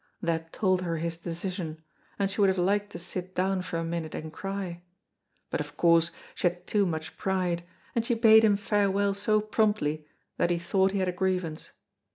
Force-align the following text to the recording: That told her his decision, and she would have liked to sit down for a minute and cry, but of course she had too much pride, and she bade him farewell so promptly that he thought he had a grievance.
That 0.19 0.51
told 0.51 0.81
her 0.81 0.97
his 0.97 1.15
decision, 1.15 1.79
and 2.17 2.27
she 2.31 2.41
would 2.41 2.47
have 2.47 2.57
liked 2.57 2.89
to 2.93 2.97
sit 2.97 3.35
down 3.35 3.61
for 3.61 3.77
a 3.77 3.83
minute 3.83 4.15
and 4.15 4.33
cry, 4.33 4.81
but 5.51 5.59
of 5.59 5.77
course 5.77 6.09
she 6.33 6.47
had 6.47 6.65
too 6.65 6.87
much 6.87 7.17
pride, 7.19 7.61
and 7.93 8.03
she 8.03 8.15
bade 8.15 8.43
him 8.43 8.57
farewell 8.57 9.13
so 9.13 9.39
promptly 9.39 10.07
that 10.37 10.49
he 10.49 10.57
thought 10.57 10.91
he 10.91 10.97
had 10.97 11.07
a 11.07 11.11
grievance. 11.11 11.69